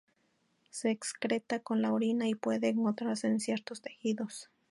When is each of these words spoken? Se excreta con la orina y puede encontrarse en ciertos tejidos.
Se 0.71 0.89
excreta 0.89 1.59
con 1.59 1.83
la 1.83 1.93
orina 1.93 2.27
y 2.27 2.33
puede 2.33 2.69
encontrarse 2.69 3.27
en 3.27 3.39
ciertos 3.39 3.81
tejidos. 3.83 4.49